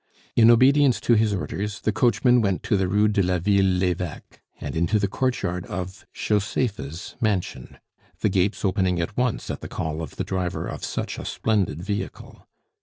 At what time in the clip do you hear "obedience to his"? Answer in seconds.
0.49-1.31